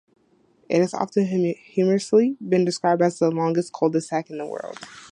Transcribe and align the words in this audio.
It 0.67 0.79
has 0.81 0.95
often 0.95 1.27
humorously 1.27 2.35
been 2.41 2.65
described 2.65 3.03
as 3.03 3.19
"the 3.19 3.29
longest 3.29 3.71
cul-de-sac 3.71 4.31
in 4.31 4.39
the 4.39 4.47
world". 4.47 4.79